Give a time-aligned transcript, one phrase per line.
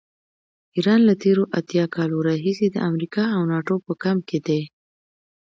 [0.75, 4.61] ایران له تېرو اتیا کالو راهیسې د امریکا او ناټو په کمپ کې دی.